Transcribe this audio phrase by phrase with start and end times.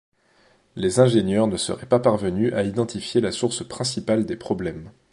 [0.75, 4.89] Les ingénieurs ne seraient pas parvenus à identifier la source principale des problèmes.